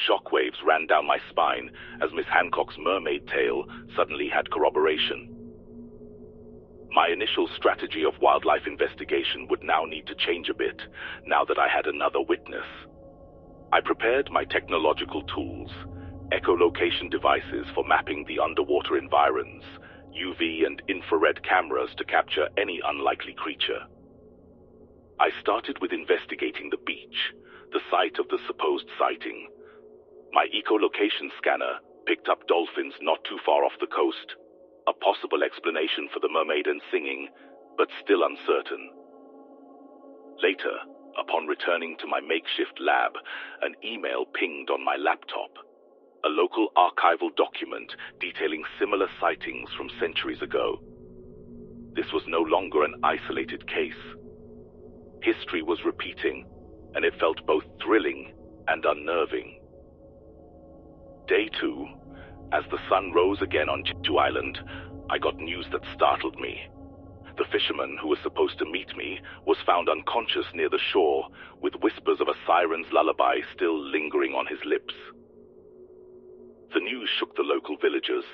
Shockwaves 0.07 0.63
ran 0.65 0.87
down 0.87 1.05
my 1.05 1.19
spine 1.29 1.71
as 2.01 2.11
Miss 2.13 2.25
Hancock's 2.27 2.75
mermaid 2.77 3.27
tale 3.27 3.65
suddenly 3.95 4.27
had 4.27 4.51
corroboration. 4.51 5.31
My 6.91 7.09
initial 7.09 7.49
strategy 7.55 8.03
of 8.05 8.19
wildlife 8.21 8.67
investigation 8.67 9.47
would 9.49 9.63
now 9.63 9.83
need 9.83 10.07
to 10.07 10.15
change 10.15 10.49
a 10.49 10.53
bit 10.53 10.81
now 11.25 11.43
that 11.45 11.59
I 11.59 11.67
had 11.67 11.87
another 11.87 12.21
witness. 12.21 12.67
I 13.71 13.81
prepared 13.81 14.31
my 14.31 14.45
technological 14.45 15.23
tools, 15.23 15.71
echolocation 16.31 17.09
devices 17.11 17.67
for 17.73 17.83
mapping 17.87 18.25
the 18.27 18.39
underwater 18.39 18.97
environs, 18.97 19.63
UV 20.15 20.65
and 20.65 20.81
infrared 20.87 21.43
cameras 21.43 21.89
to 21.97 22.05
capture 22.05 22.47
any 22.57 22.79
unlikely 22.85 23.33
creature. 23.37 23.85
I 25.19 25.29
started 25.41 25.77
with 25.81 25.93
investigating 25.93 26.69
the 26.69 26.81
beach, 26.85 27.33
the 27.71 27.79
site 27.91 28.19
of 28.19 28.27
the 28.29 28.39
supposed 28.47 28.87
sighting. 28.97 29.49
My 30.33 30.47
echolocation 30.51 31.29
scanner 31.37 31.79
picked 32.05 32.27
up 32.27 32.47
dolphins 32.47 32.93
not 33.01 33.23
too 33.23 33.37
far 33.45 33.63
off 33.63 33.79
the 33.79 33.87
coast, 33.87 34.35
a 34.87 34.93
possible 34.93 35.43
explanation 35.43 36.09
for 36.13 36.19
the 36.19 36.29
mermaid 36.29 36.67
and 36.67 36.81
singing, 36.91 37.29
but 37.77 37.87
still 38.03 38.23
uncertain. 38.23 38.91
Later, 40.43 40.75
upon 41.17 41.47
returning 41.47 41.97
to 41.99 42.07
my 42.07 42.19
makeshift 42.19 42.79
lab, 42.79 43.13
an 43.61 43.75
email 43.83 44.25
pinged 44.25 44.69
on 44.69 44.83
my 44.83 44.95
laptop. 44.95 45.64
A 46.25 46.29
local 46.29 46.69
archival 46.75 47.35
document 47.35 47.93
detailing 48.19 48.63
similar 48.79 49.07
sightings 49.21 49.69
from 49.77 49.91
centuries 49.99 50.41
ago. 50.41 50.79
This 51.93 52.11
was 52.11 52.23
no 52.27 52.39
longer 52.39 52.83
an 52.83 52.95
isolated 53.03 53.67
case. 53.67 53.93
History 55.21 55.61
was 55.61 55.85
repeating, 55.85 56.47
and 56.95 57.05
it 57.05 57.13
felt 57.19 57.45
both 57.45 57.63
thrilling 57.79 58.33
and 58.67 58.83
unnerving. 58.83 59.59
Day 61.27 61.47
two, 61.61 61.85
as 62.51 62.63
the 62.71 62.79
sun 62.89 63.11
rose 63.13 63.43
again 63.43 63.69
on 63.69 63.83
Jeju 63.83 64.19
Island, 64.19 64.57
I 65.11 65.19
got 65.19 65.37
news 65.37 65.67
that 65.73 65.85
startled 65.93 66.39
me. 66.39 66.59
The 67.37 67.45
fisherman 67.51 67.99
who 68.01 68.07
was 68.07 68.19
supposed 68.23 68.57
to 68.57 68.65
meet 68.65 68.97
me 68.97 69.19
was 69.45 69.57
found 69.63 69.89
unconscious 69.89 70.47
near 70.55 70.69
the 70.69 70.79
shore, 70.91 71.27
with 71.61 71.75
whispers 71.83 72.19
of 72.19 72.29
a 72.29 72.39
siren's 72.47 72.87
lullaby 72.91 73.41
still 73.53 73.77
lingering 73.79 74.33
on 74.33 74.47
his 74.47 74.59
lips. 74.65 74.95
The 76.75 76.81
news 76.81 77.09
shook 77.17 77.33
the 77.37 77.47
local 77.47 77.77
villagers. 77.77 78.25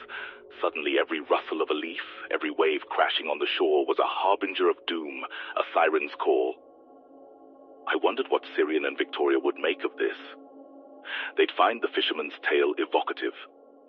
Suddenly, 0.60 0.98
every 0.98 1.20
rustle 1.22 1.62
of 1.62 1.70
a 1.70 1.78
leaf, 1.78 2.02
every 2.34 2.50
wave 2.50 2.82
crashing 2.90 3.28
on 3.28 3.38
the 3.38 3.46
shore 3.46 3.86
was 3.86 4.00
a 4.00 4.10
harbinger 4.10 4.68
of 4.68 4.84
doom, 4.88 5.22
a 5.58 5.64
siren's 5.76 6.10
call. 6.18 6.56
I 7.88 8.02
wondered 8.02 8.26
what 8.30 8.42
Syrian 8.56 8.86
and 8.86 8.98
Victoria 8.98 9.38
would 9.38 9.62
make 9.62 9.86
of 9.86 9.96
this. 10.02 10.18
They'd 11.38 11.54
find 11.56 11.84
the 11.86 11.94
fisherman's 11.94 12.34
tale 12.42 12.74
evocative, 12.82 13.38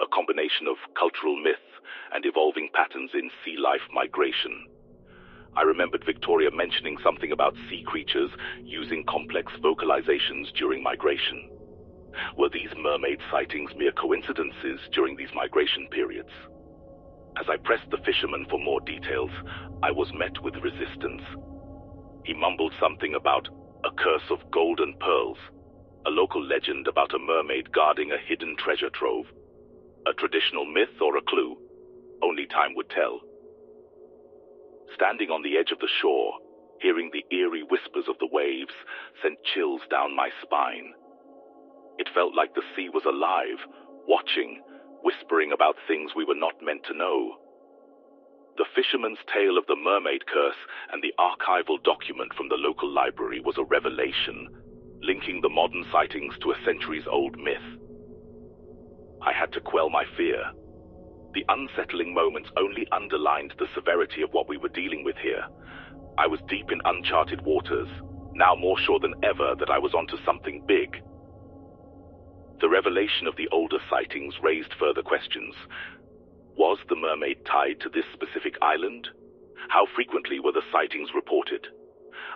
a 0.04 0.12
combination 0.12 0.68
of 0.68 0.76
cultural 1.00 1.40
myth 1.40 1.80
and 2.12 2.26
evolving 2.26 2.68
patterns 2.74 3.12
in 3.14 3.30
sea 3.42 3.56
life 3.56 3.88
migration. 3.88 4.68
I 5.56 5.62
remembered 5.62 6.04
Victoria 6.04 6.50
mentioning 6.52 6.98
something 7.02 7.32
about 7.32 7.56
sea 7.70 7.84
creatures 7.88 8.30
using 8.60 9.04
complex 9.08 9.50
vocalizations 9.64 10.52
during 10.52 10.82
migration. 10.82 11.61
Were 12.36 12.48
these 12.48 12.70
mermaid 12.76 13.18
sightings 13.30 13.70
mere 13.76 13.92
coincidences 13.92 14.80
during 14.92 15.16
these 15.16 15.32
migration 15.34 15.88
periods? 15.90 16.30
As 17.38 17.46
I 17.48 17.56
pressed 17.56 17.90
the 17.90 18.02
fisherman 18.04 18.46
for 18.50 18.58
more 18.58 18.80
details, 18.80 19.30
I 19.82 19.90
was 19.90 20.12
met 20.14 20.42
with 20.42 20.54
resistance. 20.56 21.22
He 22.24 22.34
mumbled 22.34 22.72
something 22.78 23.14
about 23.14 23.48
a 23.84 23.90
curse 23.90 24.30
of 24.30 24.50
golden 24.50 24.94
pearls, 25.00 25.38
a 26.06 26.10
local 26.10 26.42
legend 26.42 26.86
about 26.86 27.14
a 27.14 27.18
mermaid 27.18 27.72
guarding 27.72 28.12
a 28.12 28.18
hidden 28.18 28.56
treasure 28.56 28.90
trove. 28.90 29.26
A 30.06 30.12
traditional 30.12 30.64
myth 30.64 31.00
or 31.00 31.16
a 31.16 31.22
clue? 31.22 31.56
Only 32.22 32.46
time 32.46 32.74
would 32.76 32.90
tell. 32.90 33.20
Standing 34.94 35.30
on 35.30 35.42
the 35.42 35.56
edge 35.56 35.72
of 35.72 35.78
the 35.78 35.88
shore, 36.00 36.34
hearing 36.80 37.10
the 37.12 37.24
eerie 37.34 37.64
whispers 37.70 38.08
of 38.08 38.18
the 38.18 38.28
waves 38.30 38.74
sent 39.22 39.38
chills 39.54 39.80
down 39.90 40.14
my 40.14 40.28
spine. 40.42 40.92
It 41.98 42.08
felt 42.14 42.34
like 42.34 42.54
the 42.54 42.66
sea 42.74 42.88
was 42.88 43.04
alive, 43.04 43.58
watching, 44.08 44.62
whispering 45.02 45.52
about 45.52 45.76
things 45.86 46.12
we 46.14 46.24
were 46.24 46.38
not 46.38 46.54
meant 46.62 46.84
to 46.84 46.96
know. 46.96 47.36
The 48.56 48.66
fisherman's 48.74 49.18
tale 49.32 49.56
of 49.56 49.66
the 49.66 49.76
mermaid 49.76 50.26
curse 50.26 50.60
and 50.92 51.02
the 51.02 51.14
archival 51.18 51.82
document 51.82 52.34
from 52.34 52.48
the 52.48 52.56
local 52.56 52.90
library 52.90 53.40
was 53.40 53.56
a 53.58 53.64
revelation, 53.64 54.48
linking 55.00 55.40
the 55.40 55.48
modern 55.48 55.84
sightings 55.90 56.34
to 56.42 56.52
a 56.52 56.64
centuries 56.64 57.04
old 57.10 57.38
myth. 57.38 57.64
I 59.22 59.32
had 59.32 59.52
to 59.52 59.60
quell 59.60 59.88
my 59.88 60.04
fear. 60.16 60.52
The 61.34 61.44
unsettling 61.48 62.12
moments 62.12 62.50
only 62.58 62.86
underlined 62.92 63.54
the 63.58 63.68
severity 63.74 64.22
of 64.22 64.32
what 64.32 64.48
we 64.48 64.58
were 64.58 64.68
dealing 64.68 65.02
with 65.02 65.16
here. 65.16 65.44
I 66.18 66.26
was 66.26 66.40
deep 66.48 66.70
in 66.70 66.80
uncharted 66.84 67.40
waters, 67.42 67.88
now 68.34 68.54
more 68.54 68.78
sure 68.78 68.98
than 68.98 69.14
ever 69.22 69.54
that 69.58 69.70
I 69.70 69.78
was 69.78 69.94
onto 69.94 70.16
something 70.24 70.64
big. 70.66 71.02
The 72.62 72.70
revelation 72.70 73.26
of 73.26 73.34
the 73.34 73.48
older 73.50 73.78
sightings 73.90 74.38
raised 74.40 74.72
further 74.78 75.02
questions. 75.02 75.56
Was 76.54 76.78
the 76.88 76.94
mermaid 76.94 77.44
tied 77.44 77.80
to 77.80 77.88
this 77.88 78.06
specific 78.14 78.54
island? 78.62 79.08
How 79.68 79.86
frequently 79.96 80.38
were 80.38 80.52
the 80.52 80.62
sightings 80.70 81.10
reported? 81.12 81.66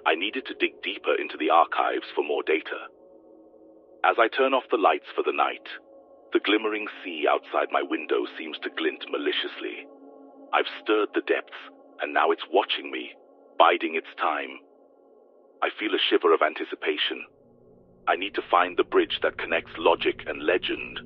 I 0.05 0.17
needed 0.17 0.45
to 0.47 0.59
dig 0.59 0.83
deeper 0.83 1.15
into 1.15 1.37
the 1.39 1.51
archives 1.51 2.11
for 2.13 2.25
more 2.25 2.43
data. 2.43 2.91
As 4.03 4.17
I 4.19 4.27
turn 4.27 4.53
off 4.53 4.67
the 4.69 4.83
lights 4.83 5.07
for 5.15 5.23
the 5.23 5.33
night, 5.33 5.69
the 6.33 6.41
glimmering 6.43 6.89
sea 7.05 7.29
outside 7.31 7.71
my 7.71 7.83
window 7.87 8.27
seems 8.37 8.59
to 8.65 8.71
glint 8.71 9.07
maliciously. 9.09 9.87
I've 10.53 10.67
stirred 10.83 11.11
the 11.15 11.23
depths, 11.23 11.71
and 12.03 12.13
now 12.13 12.33
it's 12.33 12.51
watching 12.51 12.91
me, 12.91 13.15
biding 13.61 13.95
its 13.95 14.11
time. 14.19 14.59
I 15.63 15.71
feel 15.79 15.95
a 15.95 16.03
shiver 16.11 16.35
of 16.35 16.43
anticipation. 16.43 17.31
I 18.09 18.15
need 18.17 18.35
to 18.35 18.43
find 18.51 18.77
the 18.77 18.85
bridge 18.85 19.19
that 19.23 19.39
connects 19.39 19.73
logic 19.79 20.21
and 20.27 20.43
legend. 20.43 21.01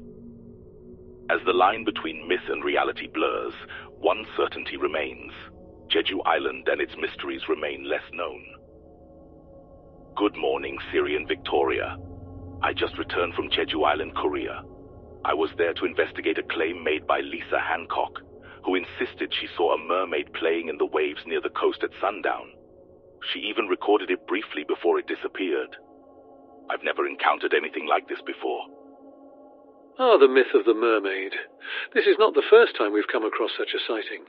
As 1.30 1.40
the 1.46 1.52
line 1.52 1.84
between 1.84 2.28
myth 2.28 2.48
and 2.48 2.62
reality 2.62 3.06
blurs, 3.06 3.54
one 3.98 4.26
certainty 4.36 4.76
remains. 4.76 5.32
Jeju 5.88 6.20
Island 6.26 6.68
and 6.68 6.80
its 6.80 6.92
mysteries 7.00 7.48
remain 7.48 7.88
less 7.88 8.04
known. 8.12 8.44
Good 10.16 10.36
morning, 10.36 10.78
Syrian 10.92 11.26
Victoria. 11.26 11.96
I 12.62 12.74
just 12.74 12.98
returned 12.98 13.34
from 13.34 13.48
Jeju 13.48 13.82
Island, 13.86 14.14
Korea. 14.14 14.62
I 15.24 15.32
was 15.32 15.50
there 15.56 15.72
to 15.74 15.86
investigate 15.86 16.38
a 16.38 16.42
claim 16.42 16.84
made 16.84 17.06
by 17.06 17.20
Lisa 17.20 17.60
Hancock, 17.60 18.20
who 18.64 18.74
insisted 18.74 19.32
she 19.32 19.48
saw 19.56 19.74
a 19.74 19.86
mermaid 19.86 20.32
playing 20.34 20.68
in 20.68 20.76
the 20.76 20.86
waves 20.86 21.20
near 21.26 21.40
the 21.40 21.50
coast 21.50 21.82
at 21.82 21.90
sundown. 22.00 22.52
She 23.32 23.40
even 23.40 23.66
recorded 23.68 24.10
it 24.10 24.26
briefly 24.26 24.64
before 24.68 24.98
it 24.98 25.06
disappeared. 25.06 25.76
I've 26.70 26.84
never 26.86 27.06
encountered 27.06 27.52
anything 27.52 27.86
like 27.90 28.06
this 28.06 28.22
before. 28.24 28.62
Ah, 29.98 30.16
the 30.16 30.28
myth 30.28 30.54
of 30.54 30.64
the 30.64 30.72
mermaid. 30.72 31.34
This 31.92 32.06
is 32.06 32.16
not 32.16 32.34
the 32.34 32.46
first 32.48 32.76
time 32.78 32.92
we've 32.92 33.10
come 33.10 33.24
across 33.24 33.50
such 33.58 33.74
a 33.74 33.82
sighting. 33.82 34.24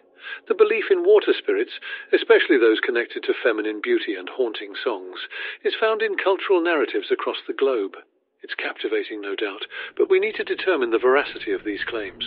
The 0.47 0.57
belief 0.57 0.85
in 0.89 1.05
water 1.05 1.33
spirits, 1.37 1.71
especially 2.11 2.57
those 2.57 2.81
connected 2.81 3.23
to 3.23 3.33
feminine 3.43 3.79
beauty 3.81 4.15
and 4.15 4.27
haunting 4.27 4.73
songs, 4.83 5.19
is 5.63 5.77
found 5.79 6.01
in 6.01 6.17
cultural 6.17 6.61
narratives 6.61 7.11
across 7.11 7.37
the 7.47 7.53
globe. 7.53 7.95
It's 8.41 8.55
captivating, 8.55 9.21
no 9.21 9.35
doubt, 9.35 9.63
but 9.95 10.09
we 10.09 10.19
need 10.19 10.35
to 10.35 10.43
determine 10.43 10.89
the 10.89 10.99
veracity 10.99 11.53
of 11.53 11.63
these 11.63 11.85
claims. 11.87 12.25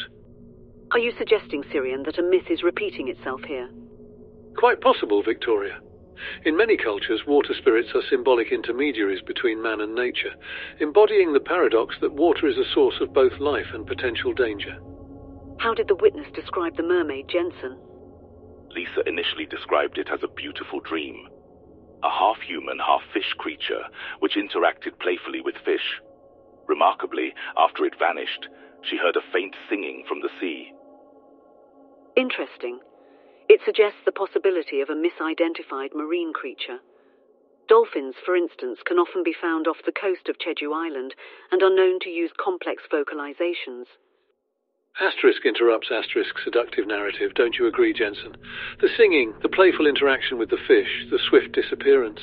Are 0.92 0.98
you 0.98 1.12
suggesting, 1.18 1.64
Syrian, 1.72 2.04
that 2.04 2.18
a 2.18 2.22
myth 2.22 2.48
is 2.48 2.62
repeating 2.62 3.08
itself 3.08 3.42
here? 3.42 3.68
Quite 4.56 4.80
possible, 4.80 5.22
Victoria. 5.22 5.80
In 6.44 6.56
many 6.56 6.76
cultures, 6.76 7.26
water 7.26 7.54
spirits 7.54 7.90
are 7.94 8.02
symbolic 8.08 8.52
intermediaries 8.52 9.22
between 9.22 9.62
man 9.62 9.80
and 9.80 9.94
nature, 9.94 10.34
embodying 10.80 11.32
the 11.32 11.40
paradox 11.40 11.96
that 12.00 12.12
water 12.12 12.46
is 12.46 12.58
a 12.58 12.72
source 12.72 13.00
of 13.00 13.12
both 13.12 13.38
life 13.40 13.66
and 13.72 13.86
potential 13.86 14.32
danger. 14.32 14.76
How 15.58 15.74
did 15.74 15.88
the 15.88 15.94
witness 15.96 16.26
describe 16.34 16.76
the 16.76 16.82
mermaid, 16.82 17.28
Jensen? 17.28 17.78
Lisa 18.70 19.02
initially 19.06 19.46
described 19.46 19.98
it 19.98 20.08
as 20.12 20.22
a 20.22 20.34
beautiful 20.34 20.80
dream. 20.80 21.28
A 22.02 22.10
half 22.10 22.36
human, 22.46 22.78
half 22.78 23.02
fish 23.12 23.32
creature 23.38 23.84
which 24.18 24.34
interacted 24.34 24.98
playfully 25.00 25.40
with 25.40 25.54
fish. 25.64 26.00
Remarkably, 26.66 27.34
after 27.56 27.84
it 27.84 27.94
vanished, 27.98 28.48
she 28.82 28.96
heard 28.96 29.16
a 29.16 29.32
faint 29.32 29.54
singing 29.68 30.04
from 30.08 30.20
the 30.20 30.30
sea. 30.40 30.72
Interesting. 32.16 32.80
It 33.48 33.60
suggests 33.64 34.00
the 34.04 34.12
possibility 34.12 34.80
of 34.80 34.88
a 34.88 34.96
misidentified 34.96 35.94
marine 35.94 36.32
creature. 36.32 36.80
Dolphins, 37.68 38.14
for 38.24 38.36
instance, 38.36 38.80
can 38.84 38.98
often 38.98 39.22
be 39.22 39.34
found 39.38 39.66
off 39.66 39.84
the 39.84 39.92
coast 39.92 40.28
of 40.28 40.36
Jeju 40.38 40.74
Island 40.74 41.14
and 41.50 41.62
are 41.62 41.74
known 41.74 41.98
to 42.00 42.10
use 42.10 42.30
complex 42.38 42.82
vocalizations. 42.92 43.86
Asterisk 45.00 45.44
interrupts 45.44 45.90
asterisk 45.90 46.38
seductive 46.44 46.86
narrative, 46.86 47.34
don't 47.34 47.56
you 47.58 47.66
agree, 47.66 47.92
Jensen? 47.92 48.36
The 48.80 48.88
singing, 48.96 49.34
the 49.42 49.48
playful 49.48 49.86
interaction 49.86 50.38
with 50.38 50.50
the 50.50 50.60
fish, 50.68 51.06
the 51.10 51.18
swift 51.28 51.52
disappearance. 51.52 52.20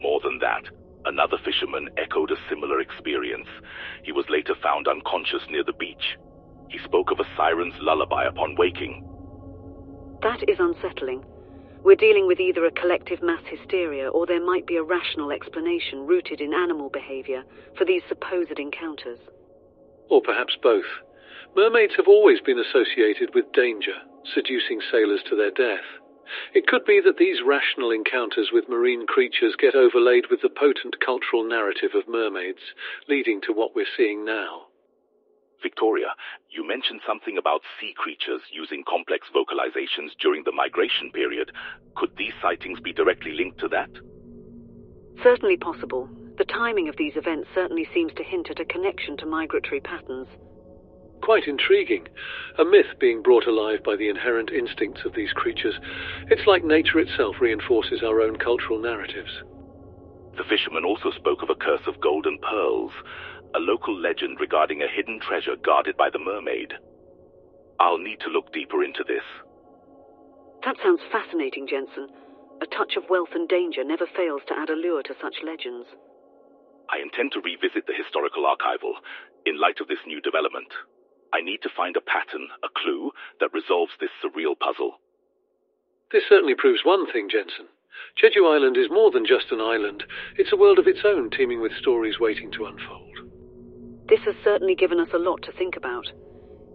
More 0.00 0.20
than 0.22 0.38
that, 0.38 0.64
another 1.04 1.36
fisherman 1.44 1.90
echoed 1.98 2.30
a 2.30 2.40
similar 2.48 2.80
experience. 2.80 3.48
He 4.02 4.12
was 4.12 4.24
later 4.30 4.54
found 4.62 4.88
unconscious 4.88 5.42
near 5.50 5.64
the 5.64 5.74
beach. 5.74 6.16
He 6.70 6.78
spoke 6.78 7.10
of 7.10 7.20
a 7.20 7.28
siren's 7.36 7.74
lullaby 7.80 8.24
upon 8.24 8.56
waking. 8.56 9.17
That 10.22 10.48
is 10.48 10.58
unsettling. 10.58 11.24
We're 11.84 11.94
dealing 11.94 12.26
with 12.26 12.40
either 12.40 12.64
a 12.64 12.72
collective 12.72 13.22
mass 13.22 13.42
hysteria 13.46 14.08
or 14.08 14.26
there 14.26 14.44
might 14.44 14.66
be 14.66 14.76
a 14.76 14.82
rational 14.82 15.30
explanation 15.30 16.06
rooted 16.06 16.40
in 16.40 16.52
animal 16.52 16.90
behavior 16.90 17.44
for 17.76 17.84
these 17.84 18.02
supposed 18.08 18.58
encounters. 18.58 19.20
Or 20.10 20.20
perhaps 20.20 20.56
both. 20.60 20.88
Mermaids 21.54 21.94
have 21.96 22.08
always 22.08 22.40
been 22.40 22.58
associated 22.58 23.34
with 23.34 23.52
danger, 23.52 23.94
seducing 24.34 24.80
sailors 24.90 25.22
to 25.28 25.36
their 25.36 25.52
death. 25.52 25.86
It 26.52 26.66
could 26.66 26.84
be 26.84 27.00
that 27.00 27.16
these 27.16 27.42
rational 27.42 27.90
encounters 27.90 28.50
with 28.52 28.68
marine 28.68 29.06
creatures 29.06 29.56
get 29.56 29.74
overlaid 29.74 30.26
with 30.30 30.42
the 30.42 30.50
potent 30.50 31.00
cultural 31.04 31.44
narrative 31.44 31.94
of 31.94 32.08
mermaids, 32.08 32.74
leading 33.08 33.40
to 33.42 33.52
what 33.52 33.74
we're 33.74 33.94
seeing 33.96 34.24
now. 34.24 34.67
Victoria, 35.62 36.14
you 36.50 36.66
mentioned 36.66 37.00
something 37.06 37.36
about 37.38 37.62
sea 37.80 37.92
creatures 37.96 38.42
using 38.52 38.84
complex 38.88 39.26
vocalizations 39.34 40.10
during 40.20 40.44
the 40.44 40.52
migration 40.52 41.10
period. 41.12 41.50
Could 41.96 42.10
these 42.16 42.34
sightings 42.40 42.80
be 42.80 42.92
directly 42.92 43.32
linked 43.32 43.58
to 43.60 43.68
that? 43.68 43.90
Certainly 45.22 45.56
possible. 45.56 46.08
The 46.38 46.44
timing 46.44 46.88
of 46.88 46.96
these 46.96 47.16
events 47.16 47.48
certainly 47.54 47.88
seems 47.92 48.12
to 48.14 48.22
hint 48.22 48.50
at 48.50 48.60
a 48.60 48.64
connection 48.64 49.16
to 49.16 49.26
migratory 49.26 49.80
patterns. 49.80 50.28
Quite 51.20 51.48
intriguing. 51.48 52.06
A 52.58 52.64
myth 52.64 52.94
being 53.00 53.22
brought 53.22 53.48
alive 53.48 53.82
by 53.84 53.96
the 53.96 54.08
inherent 54.08 54.50
instincts 54.50 55.00
of 55.04 55.14
these 55.14 55.32
creatures. 55.32 55.74
It's 56.30 56.46
like 56.46 56.64
nature 56.64 57.00
itself 57.00 57.36
reinforces 57.40 58.04
our 58.04 58.20
own 58.20 58.36
cultural 58.36 58.78
narratives. 58.78 59.42
The 60.36 60.44
fisherman 60.44 60.84
also 60.84 61.10
spoke 61.10 61.42
of 61.42 61.50
a 61.50 61.56
curse 61.56 61.82
of 61.88 62.00
golden 62.00 62.38
pearls, 62.38 62.92
a 63.54 63.58
local 63.58 63.98
legend 63.98 64.38
regarding 64.40 64.82
a 64.82 64.88
hidden 64.88 65.20
treasure 65.20 65.56
guarded 65.56 65.96
by 65.96 66.10
the 66.10 66.18
mermaid. 66.18 66.74
I'll 67.80 67.98
need 67.98 68.20
to 68.20 68.30
look 68.30 68.52
deeper 68.52 68.82
into 68.82 69.04
this. 69.06 69.24
That 70.64 70.76
sounds 70.82 71.00
fascinating, 71.12 71.66
Jensen. 71.68 72.08
A 72.60 72.66
touch 72.66 72.96
of 72.96 73.08
wealth 73.08 73.30
and 73.34 73.48
danger 73.48 73.84
never 73.84 74.06
fails 74.06 74.42
to 74.48 74.58
add 74.58 74.68
allure 74.68 75.02
to 75.04 75.14
such 75.22 75.44
legends. 75.44 75.86
I 76.90 76.98
intend 76.98 77.32
to 77.32 77.40
revisit 77.40 77.86
the 77.86 77.94
historical 77.94 78.44
archival 78.44 78.98
in 79.46 79.60
light 79.60 79.80
of 79.80 79.88
this 79.88 80.02
new 80.06 80.20
development. 80.20 80.72
I 81.32 81.40
need 81.40 81.62
to 81.62 81.70
find 81.76 81.96
a 81.96 82.00
pattern, 82.00 82.48
a 82.64 82.68
clue, 82.74 83.12
that 83.40 83.52
resolves 83.52 83.92
this 84.00 84.10
surreal 84.22 84.58
puzzle. 84.58 84.98
This 86.10 86.24
certainly 86.28 86.54
proves 86.54 86.84
one 86.84 87.10
thing, 87.12 87.28
Jensen. 87.30 87.68
Jeju 88.20 88.46
Island 88.46 88.76
is 88.76 88.90
more 88.90 89.10
than 89.10 89.26
just 89.26 89.52
an 89.52 89.60
island. 89.60 90.04
It's 90.36 90.52
a 90.52 90.56
world 90.56 90.78
of 90.78 90.88
its 90.88 91.00
own, 91.04 91.30
teeming 91.30 91.60
with 91.60 91.76
stories 91.76 92.18
waiting 92.18 92.50
to 92.52 92.66
unfold. 92.66 93.07
This 94.08 94.20
has 94.24 94.34
certainly 94.42 94.74
given 94.74 95.00
us 95.00 95.10
a 95.12 95.18
lot 95.18 95.42
to 95.42 95.52
think 95.52 95.76
about. 95.76 96.06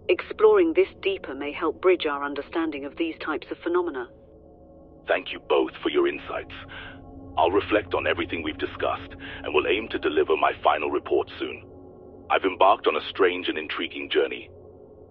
Exploring 0.08 0.72
this 0.72 0.88
deeper 1.02 1.34
may 1.34 1.50
help 1.50 1.80
bridge 1.80 2.06
our 2.06 2.22
understanding 2.22 2.84
of 2.84 2.96
these 2.96 3.16
types 3.24 3.48
of 3.50 3.58
phenomena. 3.58 4.08
Thank 5.08 5.32
you 5.32 5.40
both 5.48 5.72
for 5.82 5.88
your 5.88 6.06
insights. 6.06 6.54
I'll 7.36 7.50
reflect 7.50 7.94
on 7.94 8.06
everything 8.06 8.42
we've 8.42 8.58
discussed 8.58 9.16
and 9.42 9.52
will 9.52 9.66
aim 9.66 9.88
to 9.88 9.98
deliver 9.98 10.36
my 10.36 10.52
final 10.62 10.90
report 10.90 11.28
soon. 11.38 11.64
I've 12.30 12.44
embarked 12.44 12.86
on 12.86 12.96
a 12.96 13.08
strange 13.10 13.48
and 13.48 13.58
intriguing 13.58 14.10
journey. 14.10 14.48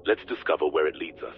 Let's 0.05 0.23
discover 0.25 0.67
where 0.67 0.87
it 0.87 0.95
leads 0.95 1.21
us. 1.21 1.35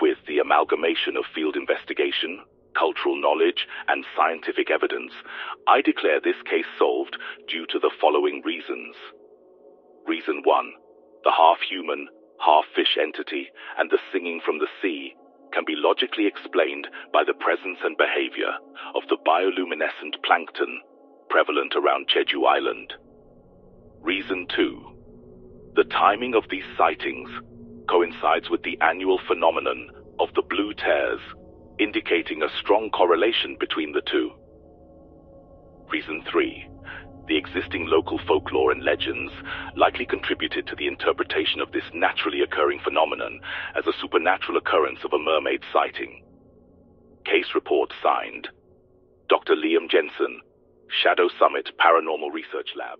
With 0.00 0.18
the 0.28 0.38
amalgamation 0.38 1.16
of 1.16 1.24
field 1.34 1.56
investigation, 1.56 2.40
cultural 2.78 3.20
knowledge, 3.20 3.66
and 3.88 4.04
scientific 4.16 4.70
evidence, 4.70 5.12
I 5.66 5.82
declare 5.82 6.20
this 6.20 6.40
case 6.48 6.70
solved 6.78 7.16
due 7.48 7.66
to 7.66 7.78
the 7.80 7.90
following 8.00 8.42
reasons. 8.44 8.94
Reason 10.06 10.42
1. 10.44 10.72
The 11.24 11.32
half-human, 11.32 12.08
half-fish 12.44 12.96
entity 13.00 13.48
and 13.78 13.90
the 13.90 13.98
singing 14.12 14.40
from 14.44 14.58
the 14.58 14.68
sea 14.80 15.14
can 15.52 15.64
be 15.66 15.74
logically 15.76 16.26
explained 16.26 16.86
by 17.12 17.22
the 17.26 17.34
presence 17.34 17.78
and 17.82 17.96
behavior 17.96 18.54
of 18.94 19.02
the 19.08 19.18
bioluminescent 19.26 20.22
plankton 20.24 20.80
prevalent 21.28 21.74
around 21.76 22.08
Jeju 22.08 22.46
Island. 22.46 22.94
Reason 24.00 24.46
2. 24.56 25.72
The 25.76 25.84
timing 25.84 26.34
of 26.34 26.44
these 26.50 26.64
sightings 26.76 27.30
coincides 27.88 28.48
with 28.50 28.62
the 28.62 28.78
annual 28.80 29.20
phenomenon 29.26 29.90
of 30.18 30.28
the 30.34 30.42
blue 30.42 30.72
tears, 30.74 31.20
indicating 31.78 32.42
a 32.42 32.56
strong 32.60 32.90
correlation 32.90 33.56
between 33.58 33.92
the 33.92 34.02
two. 34.10 34.30
Reason 35.90 36.22
3. 36.30 36.68
The 37.28 37.36
existing 37.36 37.86
local 37.86 38.18
folklore 38.26 38.72
and 38.72 38.82
legends 38.82 39.32
likely 39.76 40.06
contributed 40.06 40.66
to 40.66 40.76
the 40.76 40.86
interpretation 40.86 41.60
of 41.60 41.70
this 41.72 41.84
naturally 41.94 42.40
occurring 42.40 42.80
phenomenon 42.80 43.40
as 43.76 43.86
a 43.86 43.92
supernatural 44.00 44.58
occurrence 44.58 45.00
of 45.04 45.12
a 45.12 45.18
mermaid 45.18 45.62
sighting. 45.72 46.24
Case 47.24 47.54
report 47.54 47.92
signed 48.02 48.48
Dr. 49.28 49.54
Liam 49.54 49.88
Jensen, 49.88 50.40
Shadow 51.02 51.28
Summit 51.38 51.70
Paranormal 51.78 52.32
Research 52.32 52.70
Lab. 52.76 52.98